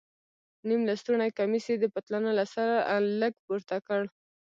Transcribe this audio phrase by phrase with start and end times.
[0.67, 2.73] نيم لستوڼى کميس يې د پتلانه له سره
[3.21, 4.01] لږ پورته کړ.